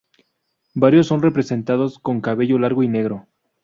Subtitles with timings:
[0.73, 3.27] Varios son representados con cabello largo y negro.